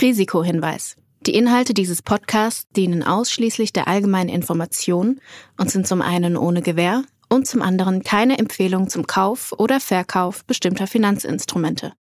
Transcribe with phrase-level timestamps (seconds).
[0.00, 0.96] Risikohinweis.
[1.26, 5.20] Die Inhalte dieses Podcasts dienen ausschließlich der allgemeinen Information
[5.58, 10.44] und sind zum einen ohne Gewähr und zum anderen keine Empfehlung zum Kauf oder Verkauf
[10.44, 11.92] bestimmter Finanzinstrumente.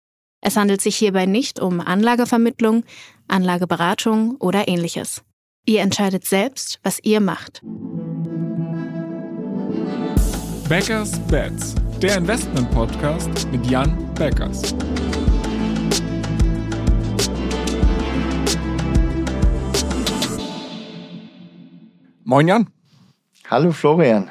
[0.42, 2.84] Es handelt sich hierbei nicht um Anlagevermittlung,
[3.28, 5.22] Anlageberatung oder ähnliches.
[5.66, 7.62] Ihr entscheidet selbst, was ihr macht.
[10.70, 14.74] Backers Bets, der Investment-Podcast mit Jan Beckers.
[22.30, 22.70] Moin Jan.
[23.50, 24.30] Hallo Florian.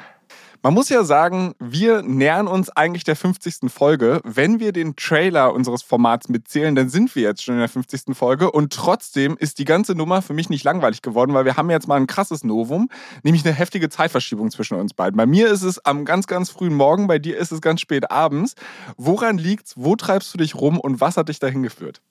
[0.63, 3.69] Man muss ja sagen, wir nähern uns eigentlich der 50.
[3.69, 4.21] Folge.
[4.23, 8.15] Wenn wir den Trailer unseres Formats mitzählen, dann sind wir jetzt schon in der 50.
[8.15, 8.51] Folge.
[8.51, 11.89] Und trotzdem ist die ganze Nummer für mich nicht langweilig geworden, weil wir haben jetzt
[11.89, 12.87] mal ein krasses Novum,
[13.23, 15.17] nämlich eine heftige Zeitverschiebung zwischen uns beiden.
[15.17, 18.09] Bei mir ist es am ganz, ganz frühen Morgen, bei dir ist es ganz spät
[18.11, 18.55] abends.
[18.95, 19.73] Woran liegt's?
[19.75, 22.01] Wo treibst du dich rum und was hat dich dahin geführt?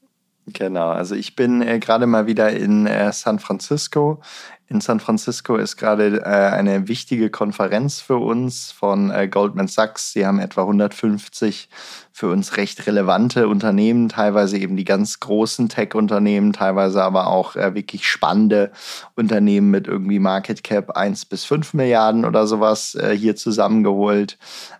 [0.52, 4.22] Genau, also ich bin äh, gerade mal wieder in äh, San Francisco
[4.70, 10.12] in San Francisco ist gerade äh, eine wichtige Konferenz für uns von äh, Goldman Sachs.
[10.12, 11.70] Sie haben etwa 150
[12.12, 17.74] für uns recht relevante Unternehmen, teilweise eben die ganz großen Tech-Unternehmen, teilweise aber auch äh,
[17.74, 18.70] wirklich spannende
[19.14, 24.36] Unternehmen mit irgendwie Market Cap 1 bis 5 Milliarden oder sowas äh, hier zusammengeholt.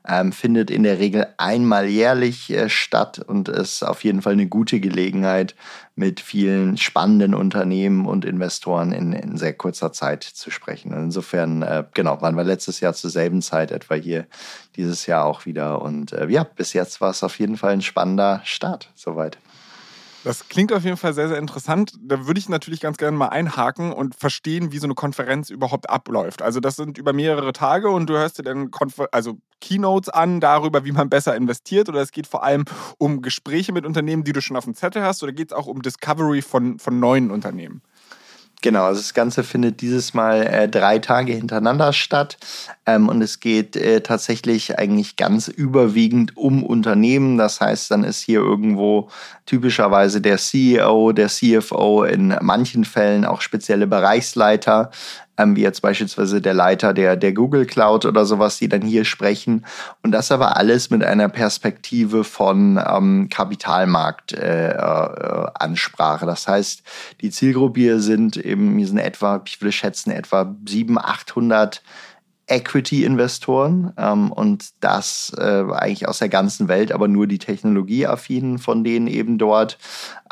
[0.07, 4.49] Ähm, findet in der Regel einmal jährlich äh, statt und ist auf jeden Fall eine
[4.49, 5.55] gute Gelegenheit,
[5.99, 10.95] mit vielen spannenden Unternehmen und Investoren in, in sehr kurzer Zeit zu sprechen.
[10.95, 14.27] Und insofern, äh, genau, waren wir letztes Jahr zur selben Zeit etwa hier,
[14.77, 15.83] dieses Jahr auch wieder.
[15.83, 19.39] Und äh, ja, bis jetzt war es auf jeden Fall ein spannender Start soweit.
[20.29, 21.95] Das klingt auf jeden Fall sehr, sehr interessant.
[22.03, 25.89] Da würde ich natürlich ganz gerne mal einhaken und verstehen, wie so eine Konferenz überhaupt
[25.89, 26.43] abläuft.
[26.43, 30.41] Also das sind über mehrere Tage und du hörst dir dann Konfer also Keynotes an
[30.41, 32.67] darüber, wie man besser investiert oder es geht vor allem
[32.99, 35.67] um Gespräche mit Unternehmen, die du schon auf dem Zettel hast oder geht es auch
[35.67, 37.81] um Discovery von, von neuen Unternehmen?
[38.61, 42.39] Genau, also das Ganze findet dieses Mal äh, drei Tage hintereinander statt
[42.87, 47.39] ähm, und es geht äh, tatsächlich eigentlich ganz überwiegend um Unternehmen.
[47.39, 49.11] Das heißt, dann ist hier irgendwo
[49.47, 54.91] typischerweise der CEO, der CFO, in manchen Fällen auch spezielle Bereichsleiter
[55.39, 59.05] ähm, wie jetzt beispielsweise der Leiter der, der Google Cloud oder sowas, die dann hier
[59.05, 59.65] sprechen.
[60.03, 66.25] Und das aber alles mit einer Perspektive von ähm, Kapitalmarktansprache.
[66.25, 66.83] Äh, äh, das heißt,
[67.21, 71.83] die Zielgruppe hier sind eben, hier sind etwa, ich würde schätzen, etwa 700, 800
[72.49, 78.85] Equity-Investoren ähm, und das äh, eigentlich aus der ganzen Welt, aber nur die Technologieaffinen von
[78.85, 79.79] denen eben dort.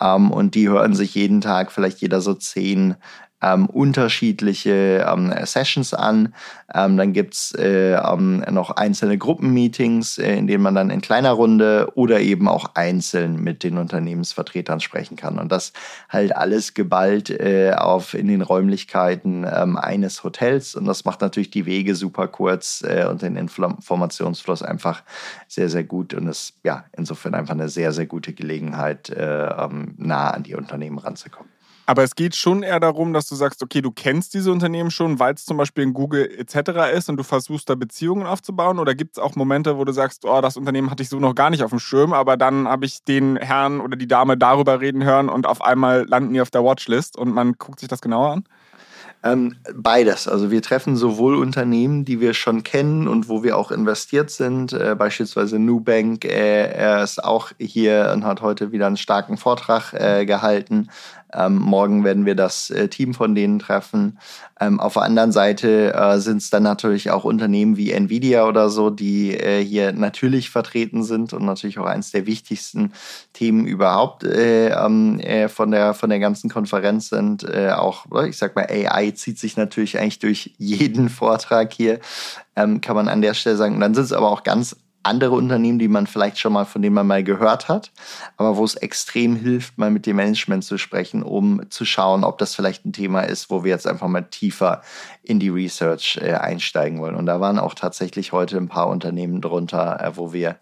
[0.00, 2.96] Ähm, und die hören sich jeden Tag vielleicht jeder so zehn
[3.42, 6.34] ähm, unterschiedliche ähm, Sessions an.
[6.74, 11.32] Ähm, dann gibt's äh, ähm, noch einzelne Gruppenmeetings, äh, in denen man dann in kleiner
[11.32, 15.38] Runde oder eben auch einzeln mit den Unternehmensvertretern sprechen kann.
[15.38, 15.72] Und das
[16.08, 20.74] halt alles geballt äh, auf in den Räumlichkeiten ähm, eines Hotels.
[20.74, 25.02] Und das macht natürlich die Wege super kurz äh, und den Informationsfluss einfach
[25.46, 26.14] sehr, sehr gut.
[26.14, 30.54] Und ist ja insofern einfach eine sehr, sehr gute Gelegenheit, äh, ähm, nah an die
[30.54, 31.55] Unternehmen ranzukommen.
[31.88, 35.20] Aber es geht schon eher darum, dass du sagst, okay, du kennst diese Unternehmen schon,
[35.20, 36.92] weil es zum Beispiel in Google etc.
[36.92, 38.80] ist und du versuchst da Beziehungen aufzubauen?
[38.80, 41.36] Oder gibt es auch Momente, wo du sagst, oh, das Unternehmen hatte ich so noch
[41.36, 44.80] gar nicht auf dem Schirm, aber dann habe ich den Herrn oder die Dame darüber
[44.80, 48.00] reden hören und auf einmal landen die auf der Watchlist und man guckt sich das
[48.00, 48.44] genauer an?
[49.22, 50.28] Ähm, beides.
[50.28, 54.72] Also wir treffen sowohl Unternehmen, die wir schon kennen und wo wir auch investiert sind.
[54.72, 59.92] Äh, beispielsweise Nubank, äh, er ist auch hier und hat heute wieder einen starken Vortrag
[59.94, 60.90] äh, gehalten.
[61.36, 64.18] Ähm, morgen werden wir das äh, Team von denen treffen.
[64.58, 68.70] Ähm, auf der anderen Seite äh, sind es dann natürlich auch Unternehmen wie Nvidia oder
[68.70, 72.92] so, die äh, hier natürlich vertreten sind und natürlich auch eines der wichtigsten
[73.34, 77.44] Themen überhaupt äh, ähm, äh, von, der, von der ganzen Konferenz sind.
[77.44, 82.00] Äh, auch, ich sag mal, AI zieht sich natürlich eigentlich durch jeden Vortrag hier,
[82.56, 83.74] ähm, kann man an der Stelle sagen.
[83.74, 84.76] Und dann sind es aber auch ganz
[85.06, 87.92] andere Unternehmen, die man vielleicht schon mal, von denen man mal gehört hat,
[88.36, 92.38] aber wo es extrem hilft, mal mit dem Management zu sprechen, um zu schauen, ob
[92.38, 94.82] das vielleicht ein Thema ist, wo wir jetzt einfach mal tiefer
[95.22, 97.14] in die Research äh, einsteigen wollen.
[97.14, 100.56] Und da waren auch tatsächlich heute ein paar Unternehmen drunter, äh, wo wir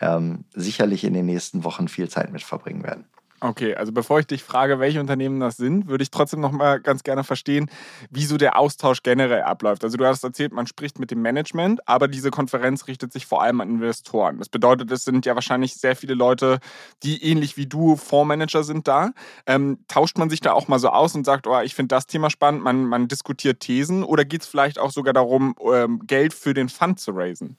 [0.00, 3.04] ähm, sicherlich in den nächsten Wochen viel Zeit mit verbringen werden.
[3.42, 6.78] Okay, also bevor ich dich frage, welche Unternehmen das sind, würde ich trotzdem noch mal
[6.78, 7.70] ganz gerne verstehen,
[8.10, 9.82] wieso der Austausch generell abläuft.
[9.82, 13.42] Also du hast erzählt, man spricht mit dem Management, aber diese Konferenz richtet sich vor
[13.42, 14.36] allem an Investoren.
[14.38, 16.58] Das bedeutet, es sind ja wahrscheinlich sehr viele Leute,
[17.02, 19.12] die ähnlich wie du Fondsmanager sind da.
[19.46, 22.06] Ähm, tauscht man sich da auch mal so aus und sagt, oh, ich finde das
[22.06, 26.34] Thema spannend, man, man diskutiert Thesen oder geht es vielleicht auch sogar darum, ähm, Geld
[26.34, 27.56] für den Fund zu raisen?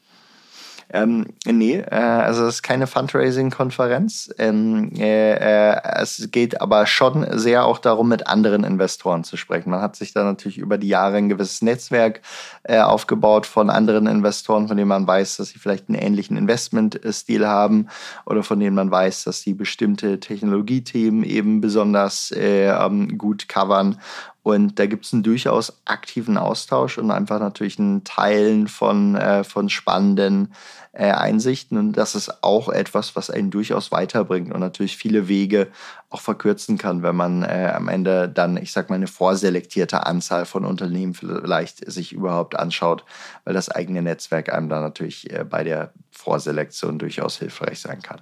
[0.93, 4.29] Ähm, nee, äh, also es ist keine Fundraising-Konferenz.
[4.37, 9.69] Ähm, äh, äh, es geht aber schon sehr auch darum, mit anderen Investoren zu sprechen.
[9.69, 12.21] Man hat sich da natürlich über die Jahre ein gewisses Netzwerk
[12.63, 17.47] äh, aufgebaut von anderen Investoren, von denen man weiß, dass sie vielleicht einen ähnlichen Investmentstil
[17.47, 17.87] haben
[18.25, 23.97] oder von denen man weiß, dass sie bestimmte Technologiethemen eben besonders äh, ähm, gut covern
[24.43, 29.43] und da gibt es einen durchaus aktiven Austausch und einfach natürlich ein Teilen von, äh,
[29.43, 30.53] von spannenden
[30.93, 31.77] äh, Einsichten.
[31.77, 35.67] Und das ist auch etwas, was einen durchaus weiterbringt und natürlich viele Wege
[36.09, 40.45] auch verkürzen kann, wenn man äh, am Ende dann, ich sag mal, eine vorselektierte Anzahl
[40.45, 43.05] von Unternehmen vielleicht sich überhaupt anschaut,
[43.43, 48.21] weil das eigene Netzwerk einem da natürlich äh, bei der Vorselektion durchaus hilfreich sein kann.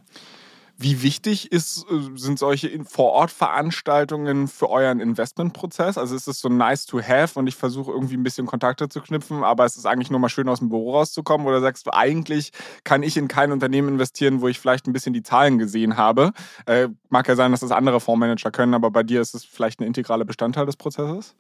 [0.82, 5.98] Wie wichtig ist, äh, sind solche Vor-Ort-Veranstaltungen für euren Investmentprozess?
[5.98, 9.02] Also ist es so nice to have und ich versuche irgendwie ein bisschen Kontakte zu
[9.02, 11.46] knüpfen, aber es ist eigentlich nur mal schön aus dem Büro rauszukommen?
[11.48, 12.52] Oder sagst du, eigentlich
[12.86, 16.32] kann ich in kein Unternehmen investieren, wo ich vielleicht ein bisschen die Zahlen gesehen habe?
[16.66, 19.82] Äh, mag ja sein, dass das andere Fondsmanager können, aber bei dir ist es vielleicht
[19.82, 21.36] ein integraler Bestandteil des Prozesses?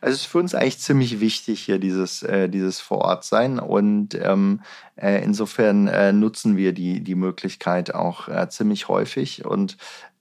[0.00, 4.60] Also es ist für uns eigentlich ziemlich wichtig hier dieses, äh, dieses Vorortsein und ähm,
[4.96, 9.76] äh, insofern äh, nutzen wir die, die Möglichkeit auch äh, ziemlich häufig und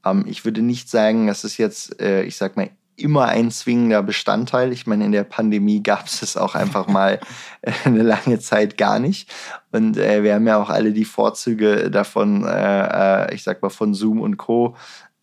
[0.06, 4.02] ähm, ich würde nicht sagen, dass es jetzt, äh, ich sag mal, immer ein zwingender
[4.02, 4.74] Bestandteil.
[4.74, 7.20] Ich meine, in der Pandemie gab es es auch einfach mal
[7.62, 9.34] äh, eine lange Zeit gar nicht.
[9.72, 13.70] Und äh, wir haben ja auch alle die Vorzüge davon, äh, äh ich sag mal,
[13.70, 14.76] von Zoom und Co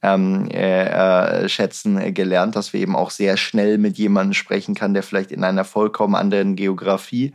[0.04, 0.84] ähm, äh,
[1.44, 5.32] äh, schätzen gelernt, dass wir eben auch sehr schnell mit jemandem sprechen kann, der vielleicht
[5.32, 7.32] in einer vollkommen anderen Geografie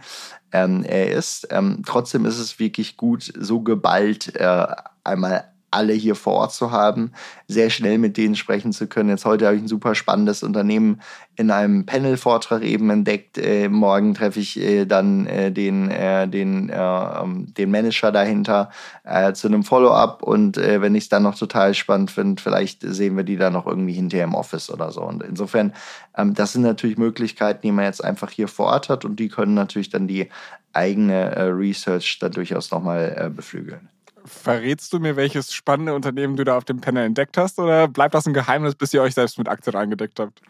[0.51, 1.48] ähm, ist.
[1.50, 4.68] Ähm, trotzdem ist es wirklich gut, so geballt äh,
[5.04, 7.12] einmal alle hier vor Ort zu haben,
[7.48, 9.10] sehr schnell mit denen sprechen zu können.
[9.10, 11.01] Jetzt heute habe ich ein super spannendes Unternehmen
[11.36, 13.38] in einem Panel-Vortrag eben entdeckt.
[13.38, 18.71] Äh, morgen treffe ich äh, dann äh, den, äh, den, äh, ähm, den Manager dahinter
[19.04, 23.16] äh, zu einem Follow-up und wenn ich es dann noch total spannend finde, vielleicht sehen
[23.16, 25.01] wir die dann noch irgendwie hinterher im Office oder so.
[25.01, 25.74] Und insofern,
[26.18, 29.30] ähm, das sind natürlich Möglichkeiten, die man jetzt einfach hier vor Ort hat und die
[29.30, 30.30] können natürlich dann die
[30.74, 33.89] eigene Research dann durchaus nochmal beflügeln.
[34.30, 38.14] Verrätst du mir, welches spannende Unternehmen du da auf dem Panel entdeckt hast oder bleibt
[38.14, 40.42] das ein Geheimnis, bis ihr euch selbst mit Aktien eingedeckt habt?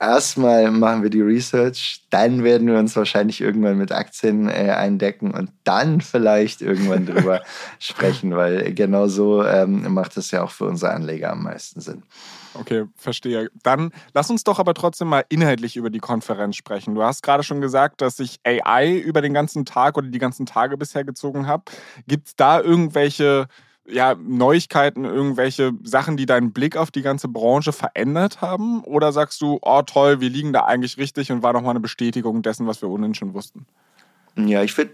[0.00, 5.32] Erstmal machen wir die Research, dann werden wir uns wahrscheinlich irgendwann mit Aktien äh, eindecken
[5.32, 7.42] und dann vielleicht irgendwann drüber
[7.78, 12.02] sprechen, weil genau so ähm, macht es ja auch für unsere Anleger am meisten Sinn.
[12.54, 13.48] Okay, verstehe.
[13.62, 16.94] Dann lass uns doch aber trotzdem mal inhaltlich über die Konferenz sprechen.
[16.94, 20.46] Du hast gerade schon gesagt, dass sich AI über den ganzen Tag oder die ganzen
[20.46, 21.70] Tage bisher gezogen hat.
[22.06, 23.46] Gibt es da irgendwelche
[23.86, 28.82] ja, Neuigkeiten, irgendwelche Sachen, die deinen Blick auf die ganze Branche verändert haben?
[28.84, 32.42] Oder sagst du, oh toll, wir liegen da eigentlich richtig und war nochmal eine Bestätigung
[32.42, 33.66] dessen, was wir ohnehin schon wussten?
[34.36, 34.92] Ja, ich würde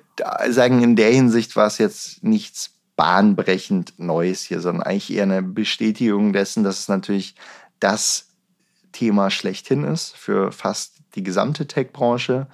[0.50, 5.42] sagen, in der Hinsicht war es jetzt nichts bahnbrechend Neues hier, sondern eigentlich eher eine
[5.42, 7.34] Bestätigung dessen, dass es natürlich
[7.78, 8.28] das
[8.92, 12.46] Thema schlechthin ist für fast die gesamte Tech-Branche.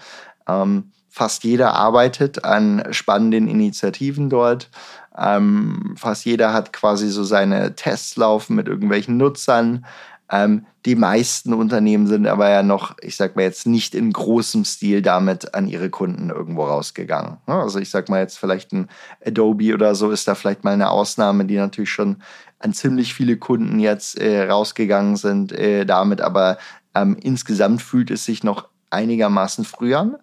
[0.49, 4.71] Ähm, fast jeder arbeitet an spannenden Initiativen dort.
[5.17, 9.85] Ähm, fast jeder hat quasi so seine Tests laufen mit irgendwelchen Nutzern.
[10.33, 14.65] Ähm, die meisten Unternehmen sind aber ja noch, ich sag mal jetzt nicht in großem
[14.65, 17.37] Stil damit an ihre Kunden irgendwo rausgegangen.
[17.47, 18.89] Also ich sag mal jetzt vielleicht ein
[19.25, 22.23] Adobe oder so ist da vielleicht mal eine Ausnahme, die natürlich schon
[22.59, 26.57] an ziemlich viele Kunden jetzt äh, rausgegangen sind äh, damit, aber
[26.95, 30.17] ähm, insgesamt fühlt es sich noch einigermaßen früh an.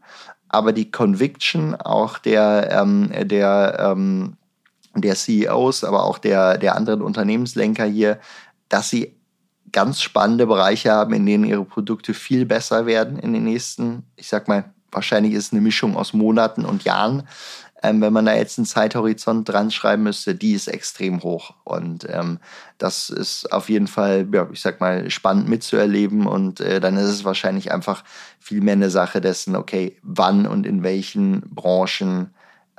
[0.47, 4.37] Aber die Conviction auch der, ähm, der, ähm,
[4.95, 8.19] der CEOs, aber auch der, der anderen Unternehmenslenker hier,
[8.67, 9.18] dass sie
[9.71, 14.27] ganz spannende Bereiche haben, in denen ihre Produkte viel besser werden in den nächsten, ich
[14.27, 17.27] sag mal, wahrscheinlich ist es eine Mischung aus Monaten und Jahren.
[17.81, 21.53] Ähm, wenn man da jetzt einen Zeithorizont dran schreiben müsste, die ist extrem hoch.
[21.63, 22.39] Und ähm,
[22.77, 26.27] das ist auf jeden Fall, ja, ich sag mal, spannend mitzuerleben.
[26.27, 28.03] Und äh, dann ist es wahrscheinlich einfach
[28.39, 32.33] viel mehr eine Sache dessen, okay, wann und in welchen Branchen,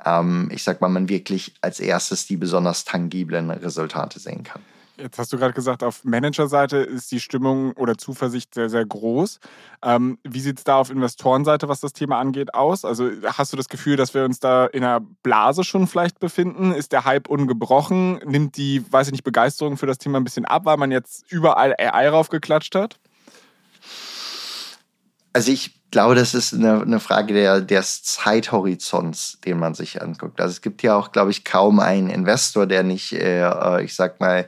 [0.05, 4.61] ähm, ich sag mal, man wirklich als erstes die besonders tangiblen Resultate sehen kann.
[5.01, 9.39] Jetzt hast du gerade gesagt, auf Managerseite ist die Stimmung oder Zuversicht sehr, sehr groß.
[9.83, 12.85] Ähm, wie sieht es da auf Investorenseite, was das Thema angeht, aus?
[12.85, 16.71] Also hast du das Gefühl, dass wir uns da in einer Blase schon vielleicht befinden?
[16.71, 18.19] Ist der Hype ungebrochen?
[18.25, 21.31] Nimmt die, weiß ich nicht, Begeisterung für das Thema ein bisschen ab, weil man jetzt
[21.31, 22.99] überall AI raufgeklatscht hat?
[25.33, 30.39] Also ich glaube, das ist eine, eine Frage der, des Zeithorizonts, den man sich anguckt.
[30.41, 34.19] Also es gibt ja auch, glaube ich, kaum einen Investor, der nicht, äh, ich sag
[34.19, 34.47] mal,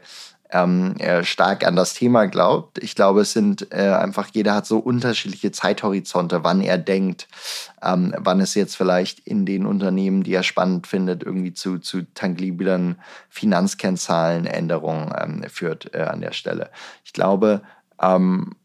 [0.53, 2.77] ähm, äh, stark an das Thema glaubt.
[2.81, 7.27] Ich glaube, es sind äh, einfach, jeder hat so unterschiedliche Zeithorizonte, wann er denkt,
[7.81, 12.03] ähm, wann es jetzt vielleicht in den Unternehmen, die er spannend findet, irgendwie zu, zu
[12.13, 12.98] tangiblen
[13.29, 16.69] Finanzkennzahlenänderungen ähm, führt äh, an der Stelle.
[17.03, 17.63] Ich glaube,
[18.01, 18.55] ähm,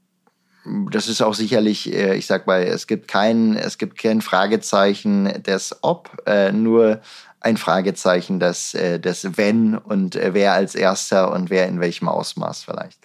[0.90, 5.42] das ist auch sicherlich, äh, ich sag mal, es gibt kein, es gibt kein Fragezeichen
[5.42, 7.00] des Ob, äh, nur
[7.40, 12.64] ein Fragezeichen des, äh, des Wenn und wer als erster und wer in welchem Ausmaß
[12.64, 12.98] vielleicht.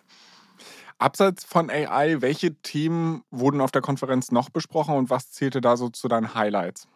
[0.98, 5.76] Abseits von AI, welche Themen wurden auf der Konferenz noch besprochen und was zählte da
[5.76, 6.88] so zu deinen Highlights?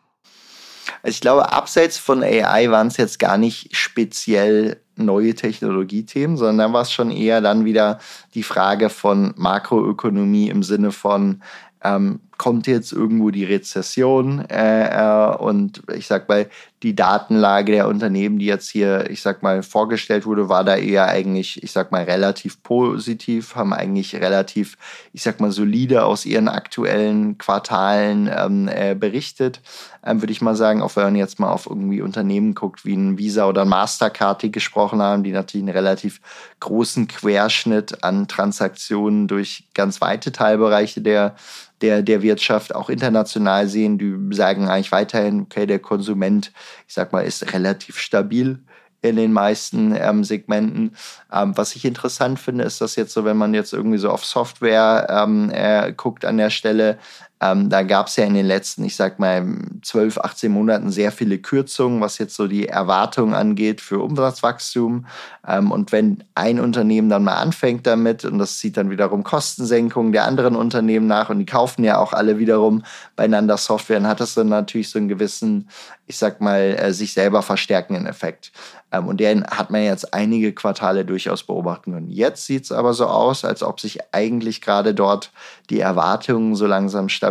[1.01, 6.57] Also ich glaube, abseits von AI waren es jetzt gar nicht speziell neue Technologiethemen, sondern
[6.57, 7.99] da war es schon eher dann wieder
[8.33, 11.41] die Frage von Makroökonomie im Sinne von,
[11.83, 16.47] ähm, kommt jetzt irgendwo die Rezession äh, äh, und ich sag mal,
[16.83, 21.07] die Datenlage der Unternehmen, die jetzt hier, ich sag mal, vorgestellt wurde, war da eher
[21.07, 24.77] eigentlich, ich sag mal, relativ positiv, haben eigentlich relativ,
[25.11, 29.61] ich sag mal, solide aus ihren aktuellen Quartalen ähm, äh, berichtet,
[30.05, 32.95] ähm, würde ich mal sagen, auch wenn man jetzt mal auf irgendwie Unternehmen guckt, wie
[32.95, 36.21] ein Visa oder ein Mastercard, die gesprochen haben, die natürlich einen relativ
[36.59, 41.35] großen Querschnitt an Transaktionen durch ganz weite Teilbereiche der
[41.81, 46.51] der, der Wirtschaft auch international sehen, die sagen eigentlich weiterhin, okay, der Konsument,
[46.87, 48.59] ich sag mal, ist relativ stabil
[49.01, 50.95] in den meisten ähm, Segmenten.
[51.31, 54.25] Ähm, was ich interessant finde, ist, dass jetzt so, wenn man jetzt irgendwie so auf
[54.25, 56.97] Software ähm, äh, guckt an der Stelle,
[57.39, 59.45] ähm, da gab es ja in den letzten, ich sag mal,
[59.83, 65.05] 12, 18 Monaten sehr viele Kürzungen, was jetzt so die Erwartung angeht für Umsatzwachstum.
[65.47, 70.13] Ähm, und wenn ein Unternehmen dann mal anfängt damit, und das zieht dann wiederum Kostensenkungen
[70.13, 72.83] der anderen Unternehmen nach, und die kaufen ja auch alle wiederum
[73.15, 75.69] beieinander Software, dann hat das dann natürlich so einen gewissen,
[76.07, 78.51] ich sag mal, äh, sich selber verstärkenden Effekt.
[78.91, 82.09] Ähm, und den hat man jetzt einige Quartale durchaus beobachten können.
[82.09, 85.31] Jetzt sieht es aber so aus, als ob sich eigentlich gerade dort
[85.69, 87.26] die Erwartungen so langsam stabilisieren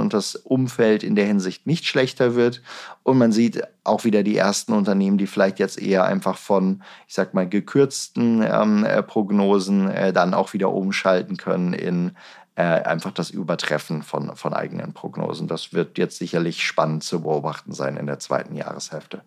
[0.00, 2.62] und das Umfeld in der Hinsicht nicht schlechter wird.
[3.02, 7.14] Und man sieht auch wieder die ersten Unternehmen, die vielleicht jetzt eher einfach von, ich
[7.14, 12.12] sag mal, gekürzten ähm, äh, Prognosen äh, dann auch wieder umschalten können in
[12.54, 15.48] äh, einfach das Übertreffen von, von eigenen Prognosen.
[15.48, 19.22] Das wird jetzt sicherlich spannend zu beobachten sein in der zweiten Jahreshälfte.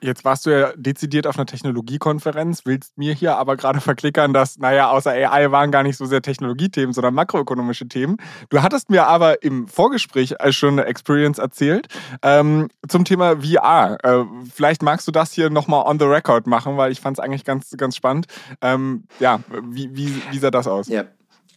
[0.00, 4.58] Jetzt warst du ja dezidiert auf einer Technologiekonferenz, willst mir hier aber gerade verklickern, dass,
[4.58, 8.16] naja, außer AI waren gar nicht so sehr Technologiethemen, sondern makroökonomische Themen.
[8.48, 11.88] Du hattest mir aber im Vorgespräch schon eine Experience erzählt
[12.22, 13.98] ähm, zum Thema VR.
[14.02, 17.24] Äh, vielleicht magst du das hier nochmal on the record machen, weil ich fand es
[17.24, 18.26] eigentlich ganz, ganz spannend.
[18.60, 20.88] Ähm, ja, wie, wie, wie sah das aus?
[20.88, 21.04] Ja,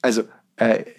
[0.02, 0.26] also äh,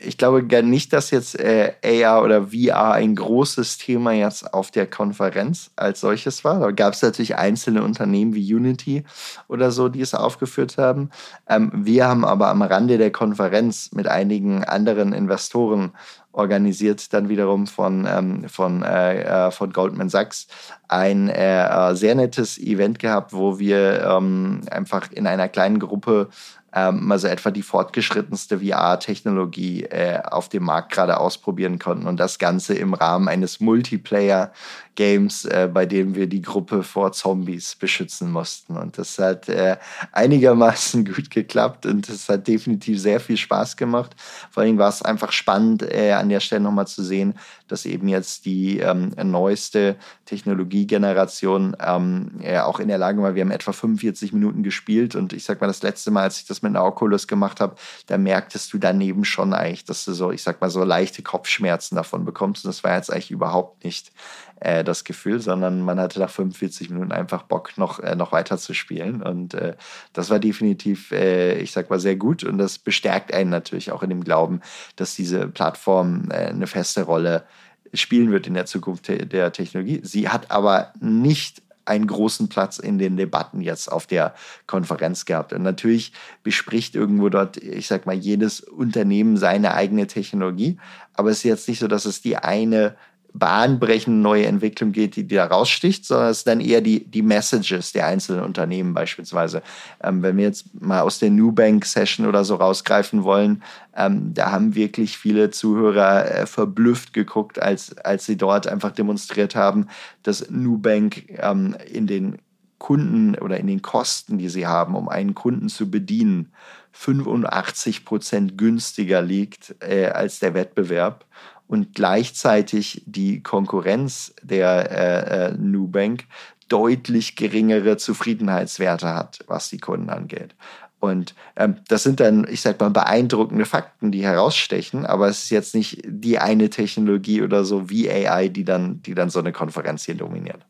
[0.00, 4.70] ich glaube gar nicht, dass jetzt äh, AR oder VR ein großes Thema jetzt auf
[4.70, 6.60] der Konferenz als solches war.
[6.60, 9.04] Da gab es natürlich einzelne Unternehmen wie Unity
[9.48, 11.10] oder so, die es aufgeführt haben.
[11.46, 15.92] Ähm, wir haben aber am Rande der Konferenz mit einigen anderen Investoren
[16.32, 20.46] organisiert dann wiederum von, ähm, von, äh, äh von Goldman Sachs
[20.88, 26.28] ein äh, sehr nettes Event gehabt, wo wir ähm, einfach in einer kleinen Gruppe
[26.72, 32.38] ähm, also etwa die fortgeschrittenste VR-Technologie äh, auf dem Markt gerade ausprobieren konnten und das
[32.38, 34.52] Ganze im Rahmen eines Multiplayer
[35.00, 38.76] Games, äh, bei dem wir die Gruppe vor Zombies beschützen mussten.
[38.76, 39.78] Und das hat äh,
[40.12, 44.14] einigermaßen gut geklappt und es hat definitiv sehr viel Spaß gemacht.
[44.50, 47.34] Vor allem war es einfach spannend, äh, an der Stelle nochmal zu sehen,
[47.66, 49.96] dass eben jetzt die ähm, neueste
[50.26, 53.34] Technologiegeneration ähm, auch in der Lage war.
[53.34, 56.46] Wir haben etwa 45 Minuten gespielt und ich sag mal, das letzte Mal, als ich
[56.46, 57.76] das mit einer Oculus gemacht habe,
[58.06, 61.96] da merktest du daneben schon eigentlich, dass du so, ich sag mal, so leichte Kopfschmerzen
[61.96, 62.64] davon bekommst.
[62.64, 64.12] Und das war jetzt eigentlich überhaupt nicht
[64.60, 68.58] äh, das Gefühl, sondern man hatte nach 45 Minuten einfach Bock, noch, äh, noch weiter
[68.58, 69.22] zu spielen.
[69.22, 69.76] Und äh,
[70.12, 72.44] das war definitiv, äh, ich sag mal, sehr gut.
[72.44, 74.60] Und das bestärkt einen natürlich auch in dem Glauben,
[74.96, 77.44] dass diese Plattform äh, eine feste Rolle
[77.92, 80.00] spielen wird in der Zukunft der Technologie.
[80.04, 84.34] Sie hat aber nicht einen großen Platz in den Debatten jetzt auf der
[84.66, 85.52] Konferenz gehabt.
[85.52, 90.78] Und natürlich bespricht irgendwo dort, ich sag mal, jedes Unternehmen seine eigene Technologie.
[91.14, 92.96] Aber es ist jetzt nicht so, dass es die eine
[93.32, 97.22] bahnbrechende neue Entwicklung geht, die, die da raussticht, sondern es sind dann eher die, die
[97.22, 99.62] Messages der einzelnen Unternehmen beispielsweise.
[100.02, 103.62] Ähm, wenn wir jetzt mal aus der Nubank Session oder so rausgreifen wollen,
[103.94, 109.54] ähm, da haben wirklich viele Zuhörer äh, verblüfft geguckt, als, als sie dort einfach demonstriert
[109.54, 109.86] haben,
[110.22, 112.38] dass Nubank ähm, in den
[112.78, 116.52] Kunden oder in den Kosten, die sie haben, um einen Kunden zu bedienen,
[116.92, 121.26] 85 Prozent günstiger liegt äh, als der Wettbewerb
[121.70, 126.24] und gleichzeitig die Konkurrenz der äh, äh, Nubank
[126.68, 130.56] deutlich geringere Zufriedenheitswerte hat, was die Kunden angeht.
[130.98, 135.50] Und ähm, das sind dann, ich sag mal, beeindruckende Fakten, die herausstechen, aber es ist
[135.50, 139.52] jetzt nicht die eine Technologie oder so wie AI, die dann, die dann so eine
[139.52, 140.66] Konferenz hier dominiert.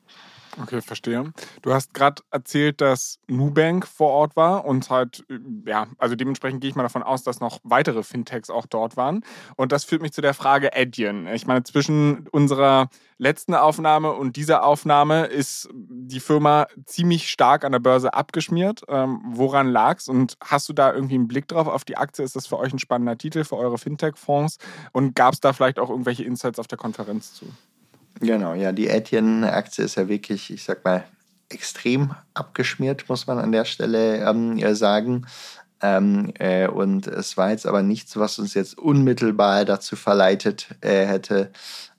[0.60, 1.32] Okay, verstehe.
[1.62, 5.24] Du hast gerade erzählt, dass Nubank vor Ort war und halt,
[5.66, 9.24] ja, also dementsprechend gehe ich mal davon aus, dass noch weitere Fintechs auch dort waren.
[9.56, 11.26] Und das führt mich zu der Frage Adyen.
[11.28, 12.88] Ich meine, zwischen unserer
[13.18, 18.82] letzten Aufnahme und dieser Aufnahme ist die Firma ziemlich stark an der Börse abgeschmiert.
[18.88, 20.08] Ähm, woran lag's?
[20.08, 22.24] Und hast du da irgendwie einen Blick drauf auf die Aktie?
[22.24, 24.58] Ist das für euch ein spannender Titel für eure Fintech-Fonds?
[24.92, 27.46] Und gab es da vielleicht auch irgendwelche Insights auf der Konferenz zu?
[28.20, 31.04] Genau, ja, die Etienne-Aktie ist ja wirklich, ich sag mal,
[31.48, 35.26] extrem abgeschmiert, muss man an der Stelle ähm, sagen.
[35.82, 41.06] Ähm, äh, und es war jetzt aber nichts, was uns jetzt unmittelbar dazu verleitet äh,
[41.06, 41.50] hätte,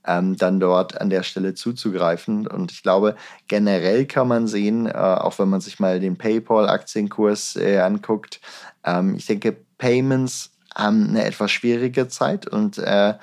[0.06, 2.46] ähm, dann dort an der Stelle zuzugreifen.
[2.48, 3.16] Und ich glaube,
[3.48, 8.40] generell kann man sehen, äh, auch wenn man sich mal den PayPal-Aktienkurs äh, anguckt,
[8.84, 13.16] ähm, ich denke, Payments haben eine etwas schwierige Zeit und äh,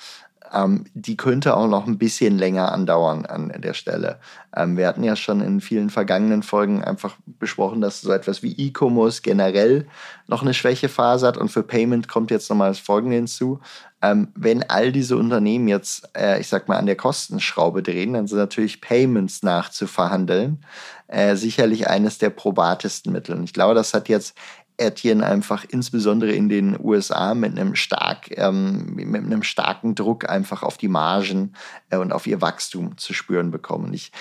[0.53, 4.19] ähm, die könnte auch noch ein bisschen länger andauern an der Stelle.
[4.55, 8.53] Ähm, wir hatten ja schon in vielen vergangenen Folgen einfach besprochen, dass so etwas wie
[8.53, 9.87] E-Commerce generell
[10.27, 13.61] noch eine Schwächephase hat und für Payment kommt jetzt nochmal das Folgende hinzu.
[14.01, 18.29] Ähm, wenn all diese Unternehmen jetzt, äh, ich sag mal, an der Kostenschraube drehen, dann
[18.29, 20.65] sind natürlich Payments nachzuverhandeln
[21.09, 23.35] äh, sicherlich eines der probatesten Mittel.
[23.35, 24.37] Und ich glaube, das hat jetzt
[24.79, 30.63] Etienne einfach insbesondere in den USA mit einem, stark, ähm, mit einem starken Druck einfach
[30.63, 31.55] auf die Margen
[31.91, 33.93] äh, und auf ihr Wachstum zu spüren bekommen.
[33.93, 34.13] Ich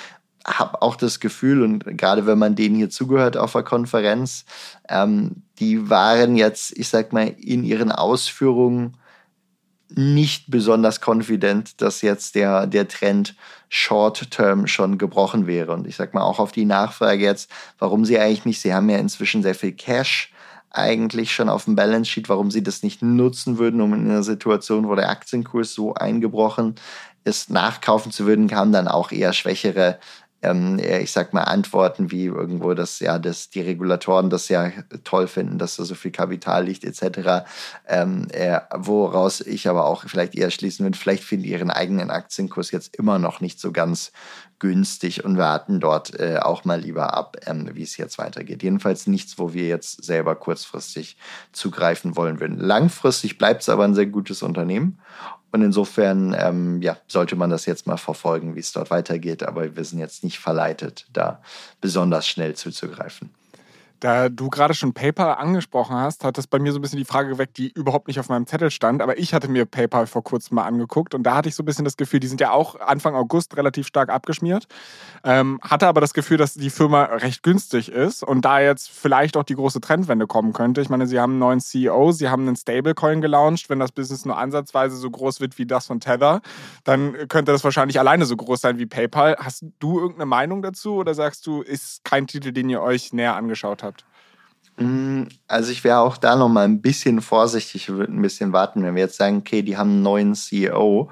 [0.45, 4.45] habe auch das Gefühl, und gerade wenn man denen hier zugehört auf der Konferenz,
[4.89, 8.97] ähm, die waren jetzt, ich sag mal, in ihren Ausführungen
[9.89, 13.35] nicht besonders confident, dass jetzt der, der Trend
[13.69, 15.73] Short-Term schon gebrochen wäre.
[15.73, 17.49] Und ich sag mal auch auf die Nachfrage jetzt,
[17.79, 20.31] warum sie eigentlich nicht, sie haben ja inzwischen sehr viel Cash,
[20.71, 24.23] eigentlich schon auf dem Balance Sheet, warum sie das nicht nutzen würden, um in einer
[24.23, 26.75] Situation, wo der Aktienkurs so eingebrochen
[27.23, 29.99] ist, nachkaufen zu würden, kamen dann auch eher schwächere
[30.41, 34.71] ähm, ich sag mal, Antworten wie irgendwo, dass ja, dass die Regulatoren das ja
[35.03, 37.47] toll finden, dass da so viel Kapital liegt, etc.
[37.87, 42.11] Ähm, äh, woraus ich aber auch vielleicht eher schließen würde, vielleicht finden die ihren eigenen
[42.11, 44.11] Aktienkurs jetzt immer noch nicht so ganz
[44.59, 48.63] günstig und warten dort äh, auch mal lieber ab, ähm, wie es jetzt weitergeht.
[48.63, 51.17] Jedenfalls nichts, wo wir jetzt selber kurzfristig
[51.51, 52.57] zugreifen wollen würden.
[52.57, 54.99] Langfristig bleibt es aber ein sehr gutes Unternehmen.
[55.57, 59.41] Und insofern ähm, ja, sollte man das jetzt mal verfolgen, wie es dort weitergeht.
[59.41, 61.41] Aber wir sind jetzt nicht verleitet, da
[61.81, 63.31] besonders schnell zuzugreifen.
[63.99, 67.05] Da du gerade schon PayPal angesprochen hast, hat das bei mir so ein bisschen die
[67.05, 69.01] Frage geweckt, die überhaupt nicht auf meinem Zettel stand.
[69.01, 71.65] Aber ich hatte mir PayPal vor kurzem mal angeguckt und da hatte ich so ein
[71.65, 74.67] bisschen das Gefühl, die sind ja auch Anfang August relativ stark abgeschmiert.
[75.23, 79.35] Ähm, hatte aber das Gefühl, dass die Firma recht günstig ist und da jetzt vielleicht
[79.35, 80.81] auch die große Trendwende kommen könnte.
[80.81, 83.69] Ich meine, sie haben einen neuen CEO, sie haben einen Stablecoin gelauncht.
[83.69, 86.41] Wenn das Business nur ansatzweise so groß wird wie das von Tether,
[86.83, 89.37] dann könnte das wahrscheinlich alleine so groß sein wie PayPal.
[89.39, 93.35] Hast du irgendeine Meinung dazu oder sagst du, ist kein Titel, den ihr euch näher
[93.35, 93.96] angeschaut habt?
[94.77, 98.53] Mm, also ich wäre auch da noch mal ein bisschen vorsichtig, ich würde ein bisschen
[98.53, 101.09] warten, wenn wir jetzt sagen, okay, die haben einen neuen CEO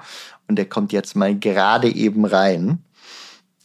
[0.48, 2.82] und der kommt jetzt mal gerade eben rein.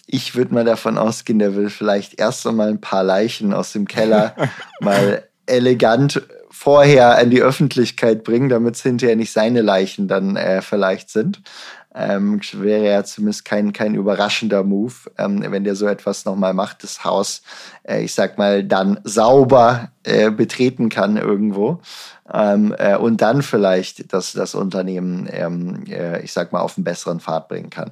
[0.07, 3.87] Ich würde mal davon ausgehen, der will vielleicht erst einmal ein paar Leichen aus dem
[3.87, 4.35] Keller
[4.81, 10.61] mal elegant vorher an die Öffentlichkeit bringen, damit es hinterher nicht seine Leichen dann äh,
[10.61, 11.41] vielleicht sind.
[11.93, 16.83] Ähm, wäre ja zumindest kein, kein überraschender Move, ähm, wenn der so etwas nochmal macht,
[16.83, 17.41] das Haus,
[17.83, 21.81] äh, ich sag mal, dann sauber äh, betreten kann irgendwo
[22.33, 26.85] ähm, äh, und dann vielleicht das, das Unternehmen, ähm, äh, ich sag mal, auf einen
[26.85, 27.91] besseren Pfad bringen kann.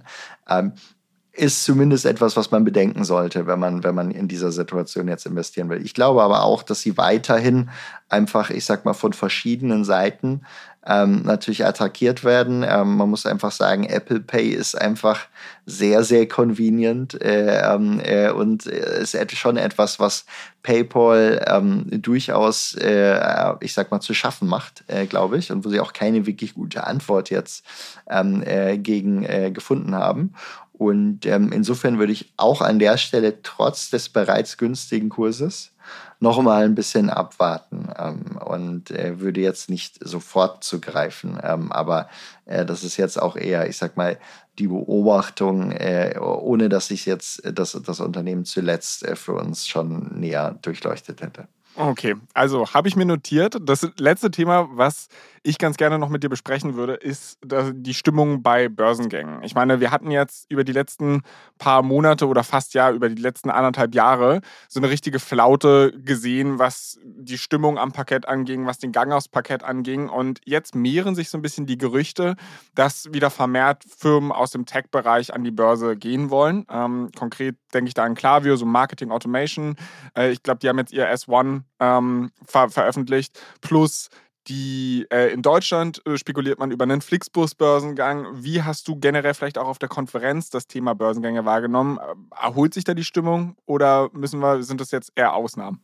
[1.32, 5.26] Ist zumindest etwas, was man bedenken sollte, wenn man, wenn man in dieser Situation jetzt
[5.26, 5.86] investieren will.
[5.86, 7.70] Ich glaube aber auch, dass sie weiterhin
[8.10, 10.42] einfach, ich sag mal, von verschiedenen Seiten
[10.86, 12.66] ähm, natürlich attackiert werden.
[12.68, 15.28] Ähm, man muss einfach sagen, Apple Pay ist einfach
[15.66, 20.26] sehr, sehr convenient äh, ähm, äh, und ist schon etwas, was
[20.64, 25.70] PayPal ähm, durchaus, äh, ich sag mal, zu schaffen macht, äh, glaube ich, und wo
[25.70, 27.64] sie auch keine wirklich gute Antwort jetzt
[28.10, 30.34] ähm, äh, gegen äh, gefunden haben.
[30.80, 35.74] Und ähm, insofern würde ich auch an der Stelle trotz des bereits günstigen Kurses
[36.22, 41.38] noch mal ein bisschen abwarten ähm, und äh, würde jetzt nicht sofort zugreifen.
[41.44, 42.08] Ähm, aber
[42.46, 44.18] äh, das ist jetzt auch eher, ich sag mal,
[44.58, 50.18] die Beobachtung, äh, ohne dass ich jetzt das, das Unternehmen zuletzt äh, für uns schon
[50.18, 51.50] näher durchleuchtet hätte.
[51.76, 53.58] Okay, also habe ich mir notiert.
[53.62, 55.08] Das letzte Thema, was
[55.44, 59.42] ich ganz gerne noch mit dir besprechen würde, ist die Stimmung bei Börsengängen.
[59.44, 61.22] Ich meine, wir hatten jetzt über die letzten
[61.58, 66.60] paar Monate oder fast ja über die letzten anderthalb Jahre so eine richtige Flaute gesehen,
[66.60, 70.10] was die Stimmung am Parkett anging, was den Gang aufs Parkett anging.
[70.10, 72.36] Und jetzt mehren sich so ein bisschen die Gerüchte,
[72.76, 76.66] dass wieder vermehrt Firmen aus dem Tech-Bereich an die Börse gehen wollen.
[76.70, 79.76] Ähm, konkret denke ich da an Klaviyo, so Marketing Automation.
[80.18, 83.40] Äh, ich glaube, die haben jetzt ihr S1 ähm, ver veröffentlicht.
[83.62, 84.10] Plus
[84.48, 88.26] die äh, in Deutschland äh, spekuliert man über einen Flixbus-Börsengang.
[88.34, 91.98] Wie hast du generell vielleicht auch auf der Konferenz das Thema Börsengänge wahrgenommen?
[91.98, 95.82] Äh, erholt sich da die Stimmung oder müssen wir, sind das jetzt eher Ausnahmen?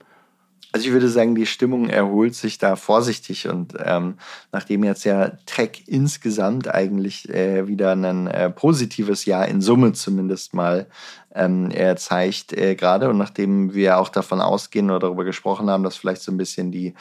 [0.72, 4.16] Also ich würde sagen, die Stimmung erholt sich da vorsichtig und ähm,
[4.52, 10.54] nachdem jetzt ja Tech insgesamt eigentlich äh, wieder ein äh, positives Jahr in Summe zumindest
[10.54, 10.88] mal
[11.36, 15.84] ähm, er zeigt äh, gerade und nachdem wir auch davon ausgehen oder darüber gesprochen haben,
[15.84, 16.94] dass vielleicht so ein bisschen die,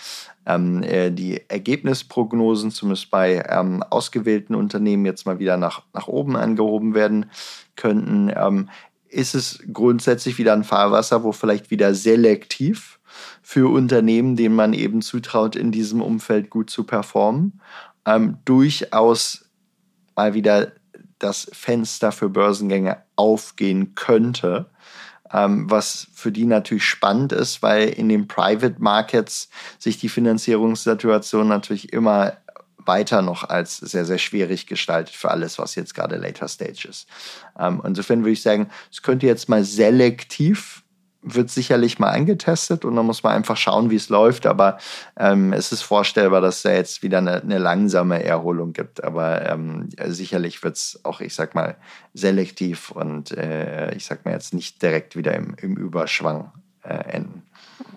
[0.44, 6.36] ähm, äh, die Ergebnisprognosen zumindest bei ähm, ausgewählten Unternehmen jetzt mal wieder nach, nach oben
[6.36, 7.30] angehoben werden
[7.76, 8.68] könnten, ähm,
[9.08, 12.98] ist es grundsätzlich wieder ein Fahrwasser, wo vielleicht wieder selektiv
[13.46, 17.60] für Unternehmen, denen man eben zutraut, in diesem Umfeld gut zu performen,
[18.06, 19.44] ähm, durchaus
[20.16, 20.72] mal wieder
[21.18, 24.70] das Fenster für Börsengänge aufgehen könnte.
[25.30, 31.46] Ähm, was für die natürlich spannend ist, weil in den Private Markets sich die Finanzierungssituation
[31.46, 32.38] natürlich immer
[32.78, 37.06] weiter noch als sehr, sehr schwierig gestaltet für alles, was jetzt gerade Later Stage ist.
[37.58, 40.83] Ähm, insofern würde ich sagen, es könnte jetzt mal selektiv
[41.24, 44.46] wird sicherlich mal angetestet und dann muss man einfach schauen, wie es läuft.
[44.46, 44.78] Aber
[45.18, 49.02] ähm, es ist vorstellbar, dass da jetzt wieder eine, eine langsame Erholung gibt.
[49.02, 51.76] Aber ähm, sicherlich wird es auch, ich sag mal,
[52.12, 57.42] selektiv und äh, ich sag mal jetzt nicht direkt wieder im, im Überschwang äh, enden.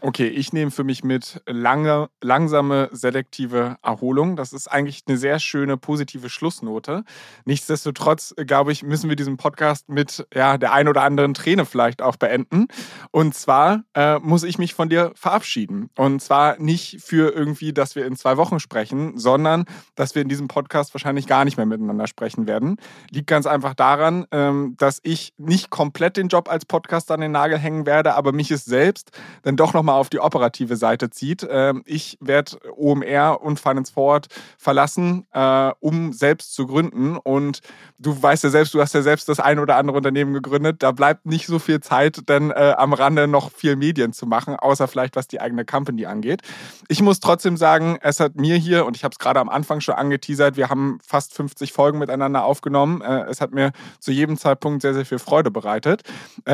[0.02, 4.36] Okay, ich nehme für mich mit lange, langsame, selektive Erholung.
[4.36, 7.04] Das ist eigentlich eine sehr schöne, positive Schlussnote.
[7.46, 12.02] Nichtsdestotrotz, glaube ich, müssen wir diesen Podcast mit ja, der ein oder anderen Träne vielleicht
[12.02, 12.68] auch beenden.
[13.12, 15.90] Und zwar äh, muss ich mich von dir verabschieden.
[15.98, 20.30] Und zwar nicht für irgendwie, dass wir in zwei Wochen sprechen, sondern dass wir in
[20.30, 22.78] diesem Podcast wahrscheinlich gar nicht mehr miteinander sprechen werden.
[23.10, 27.32] Liegt ganz einfach daran, ähm, dass ich nicht komplett den Job als Podcaster an den
[27.32, 29.12] Nagel hängen werde, aber mich es selbst
[29.44, 31.46] dann doch nochmal auf die operative Seite zieht.
[31.50, 34.28] Ähm, ich werde OMR und Finance Forward
[34.58, 37.18] verlassen, äh, um selbst zu gründen.
[37.18, 37.62] Und
[38.00, 40.84] du weißt ja selbst, du hast ja selbst das ein oder andere Unternehmen gegründet.
[40.84, 44.56] Da bleibt nicht so viel Zeit, denn äh, am Rande noch viel Medien zu machen,
[44.56, 46.42] außer vielleicht was die eigene Company angeht.
[46.88, 49.82] Ich muss trotzdem sagen, es hat mir hier, und ich habe es gerade am Anfang
[49.82, 53.02] schon angeteasert, wir haben fast 50 Folgen miteinander aufgenommen.
[53.02, 56.04] Äh, es hat mir zu jedem Zeitpunkt sehr, sehr viel Freude bereitet.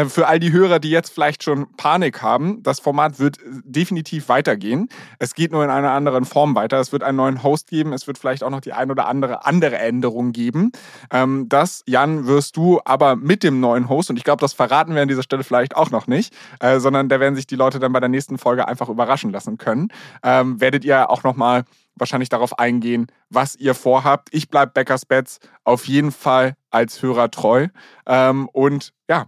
[0.08, 4.90] für all die Hörer, die jetzt vielleicht schon Panik haben, das Format wird definitiv weitergehen.
[5.20, 6.80] Es geht nur in einer anderen Form weiter.
[6.80, 7.94] Es wird einen neuen Host geben.
[7.94, 10.72] Es wird vielleicht auch noch die ein oder andere andere Änderung geben.
[11.12, 14.96] Ähm, das, Jan, wirst du aber mit dem neuen Host, und ich glaube, das verraten
[14.96, 17.80] wir an dieser Stelle vielleicht auch noch nicht, äh, sondern da werden sich die Leute
[17.80, 19.90] dann bei der nächsten Folge einfach überraschen lassen können.
[20.24, 21.64] Ähm, werdet ihr auch nochmal
[21.96, 24.30] wahrscheinlich darauf eingehen, was ihr vorhabt.
[24.32, 27.68] Ich bleibe Beckers Bets auf jeden Fall als Hörer treu.
[28.08, 29.28] Ähm, und ja,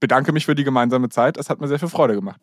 [0.00, 1.36] bedanke mich für die gemeinsame Zeit.
[1.36, 2.40] Es hat mir sehr viel Freude gemacht.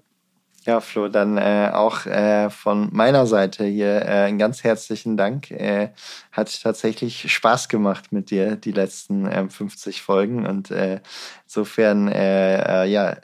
[0.68, 5.50] Ja, Flo, dann äh, auch äh, von meiner Seite hier äh, einen ganz herzlichen Dank.
[5.50, 5.94] Äh,
[6.34, 10.46] hat tatsächlich Spaß gemacht mit dir, die letzten 50 ähm, Folgen.
[10.46, 11.00] Und äh,
[11.48, 13.16] insofern, äh, ja,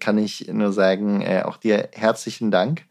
[0.00, 2.82] kann ich nur sagen, auch dir herzlichen Dank.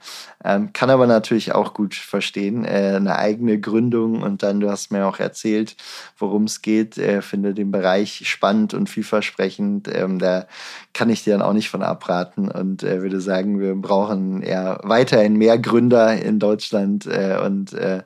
[0.44, 5.06] Ähm, kann aber natürlich auch gut verstehen, eine eigene Gründung und dann, du hast mir
[5.06, 5.76] auch erzählt,
[6.18, 9.88] worum es geht, finde den Bereich spannend und vielversprechend.
[9.94, 10.48] Ähm, da
[10.94, 15.36] kann ich dir dann auch nicht von abraten und würde sagen, wir brauchen eher weiterhin
[15.38, 18.04] mehr Gründer in Deutschland äh, und äh,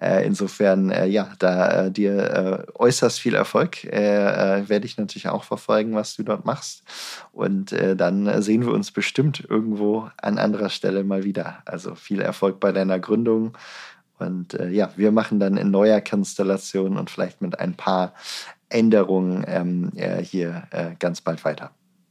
[0.00, 3.84] äh insofern äh, ja, da äh, dir äh, äußerst viel Erfolg.
[3.84, 6.82] werde ich natürlich auch verfolgen, was du dort machst.
[7.32, 11.62] Und dann sehen wir uns bestimmt irgendwo an anderer Stelle mal wieder.
[11.64, 13.56] Also viel Erfolg bei deiner Gründung.
[14.18, 18.12] Und ja, wir machen dann in neuer Konstellation und vielleicht mit ein paar
[18.68, 21.70] Änderungen ähm, hier ganz bald weiter.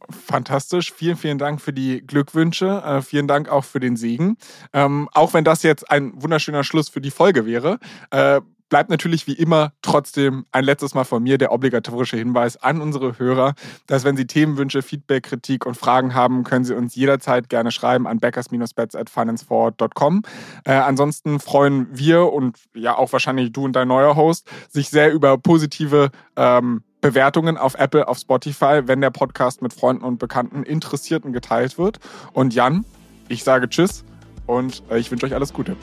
[0.09, 0.93] Fantastisch.
[0.93, 2.81] Vielen, vielen Dank für die Glückwünsche.
[2.85, 4.37] Äh, vielen Dank auch für den Segen.
[4.73, 7.79] Ähm, auch wenn das jetzt ein wunderschöner Schluss für die Folge wäre,
[8.11, 8.41] äh,
[8.73, 13.19] bleibt natürlich wie immer trotzdem ein letztes Mal von mir der obligatorische Hinweis an unsere
[13.19, 13.53] Hörer,
[13.85, 18.07] dass wenn Sie Themenwünsche, Feedback, Kritik und Fragen haben, können Sie uns jederzeit gerne schreiben
[18.07, 20.23] an backers-bets at financeforward.com.
[20.65, 25.13] Äh, ansonsten freuen wir und ja auch wahrscheinlich du und dein neuer Host sich sehr
[25.13, 30.63] über positive ähm, Bewertungen auf Apple, auf Spotify, wenn der Podcast mit Freunden und Bekannten,
[30.63, 31.99] Interessierten geteilt wird.
[32.31, 32.85] Und Jan,
[33.29, 34.03] ich sage Tschüss
[34.47, 35.77] und äh, ich wünsche euch alles Gute.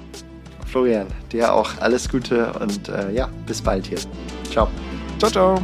[0.70, 3.98] Florian, dir auch alles Gute und äh, ja, bis bald hier.
[4.50, 4.68] Ciao.
[5.18, 5.62] Ciao, ciao.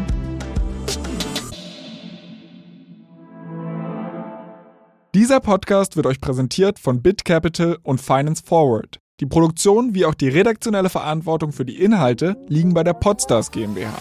[5.14, 8.98] Dieser Podcast wird euch präsentiert von BitCapital und Finance Forward.
[9.20, 13.94] Die Produktion wie auch die redaktionelle Verantwortung für die Inhalte liegen bei der Podstars GmbH.